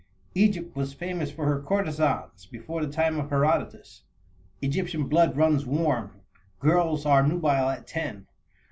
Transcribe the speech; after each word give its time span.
Egypt 0.33 0.75
was 0.75 0.93
famous 0.95 1.29
for 1.29 1.45
her 1.45 1.61
courtesans 1.61 2.47
before 2.47 2.83
the 2.83 2.91
time 2.91 3.19
of 3.19 3.29
Herodotus. 3.29 4.01
Egyptian 4.59 5.07
blood 5.07 5.37
runs 5.37 5.63
warm; 5.63 6.21
girls 6.59 7.05
are 7.05 7.21
nubile 7.21 7.69
at 7.69 7.85
ten. 7.85 8.25